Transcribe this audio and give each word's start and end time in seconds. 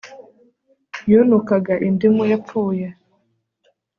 Yunukaga 1.11 1.73
indimu 1.87 2.23
Yapfuye 2.31 2.87